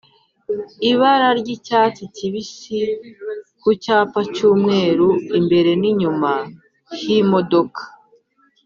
[0.91, 2.79] ibara ry’icyatsi kibisi
[3.61, 6.31] ku cyapa cy’umweru imbere n’inyuma
[6.99, 7.81] h’imodoka